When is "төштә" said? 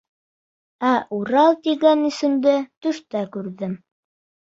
2.87-3.27